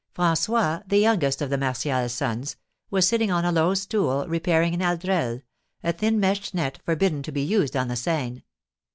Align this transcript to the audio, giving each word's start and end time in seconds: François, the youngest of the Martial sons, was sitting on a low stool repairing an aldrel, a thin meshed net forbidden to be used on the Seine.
François, 0.15 0.81
the 0.87 0.97
youngest 0.97 1.43
of 1.43 1.51
the 1.51 1.59
Martial 1.59 2.09
sons, 2.09 2.55
was 2.89 3.07
sitting 3.07 3.29
on 3.29 3.45
a 3.45 3.51
low 3.51 3.75
stool 3.75 4.27
repairing 4.27 4.73
an 4.73 4.81
aldrel, 4.81 5.43
a 5.83 5.93
thin 5.93 6.19
meshed 6.19 6.55
net 6.55 6.79
forbidden 6.83 7.21
to 7.21 7.31
be 7.31 7.43
used 7.43 7.75
on 7.77 7.87
the 7.87 7.95
Seine. 7.95 8.43